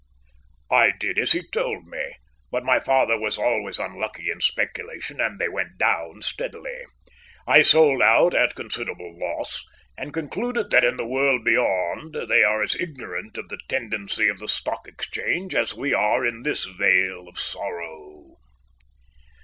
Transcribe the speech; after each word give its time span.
_'"I 0.75 0.93
did 0.99 1.19
as 1.19 1.33
he 1.33 1.47
told 1.47 1.85
me; 1.85 2.15
but 2.49 2.63
my 2.63 2.79
father 2.79 3.19
was 3.19 3.37
always 3.37 3.77
unlucky 3.77 4.31
in 4.31 4.41
speculation, 4.41 5.21
and 5.21 5.37
they 5.37 5.47
went 5.47 5.77
down 5.77 6.23
steadily. 6.23 6.85
I 7.45 7.61
sold 7.61 8.01
out 8.01 8.33
at 8.33 8.55
considerable 8.55 9.15
loss, 9.15 9.63
and 9.95 10.11
concluded 10.11 10.71
that 10.71 10.83
in 10.83 10.97
the 10.97 11.05
world 11.05 11.43
beyond 11.45 12.15
they 12.29 12.43
are 12.43 12.63
as 12.63 12.73
ignorant 12.73 13.37
of 13.37 13.49
the 13.49 13.59
tendency 13.69 14.27
of 14.27 14.39
the 14.39 14.47
Stock 14.47 14.87
Exchange 14.87 15.53
as 15.53 15.75
we 15.75 15.93
are 15.93 16.25
in 16.25 16.41
this 16.41 16.65
vale 16.65 17.27
of 17.27 17.37
sorrow." 17.39 18.37